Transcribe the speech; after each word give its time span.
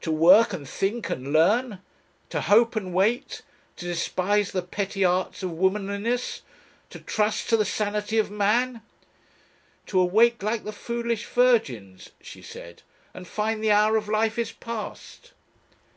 "To 0.00 0.10
work, 0.10 0.52
and 0.52 0.68
think, 0.68 1.10
and 1.10 1.32
learn. 1.32 1.78
To 2.30 2.40
hope 2.40 2.74
and 2.74 2.92
wait. 2.92 3.42
To 3.76 3.84
despise 3.86 4.50
the 4.50 4.62
petty 4.64 5.04
arts 5.04 5.44
of 5.44 5.52
womanliness, 5.52 6.42
to 6.88 6.98
trust 6.98 7.48
to 7.50 7.56
the 7.56 7.64
sanity 7.64 8.18
of 8.18 8.32
man.... 8.32 8.82
"To 9.86 10.00
awake 10.00 10.42
like 10.42 10.64
the 10.64 10.72
foolish 10.72 11.24
virgins," 11.24 12.10
she 12.20 12.42
said, 12.42 12.82
"and 13.14 13.28
find 13.28 13.62
the 13.62 13.70
hour 13.70 13.96
of 13.96 14.08
life 14.08 14.40
is 14.40 14.50
past!" 14.50 15.34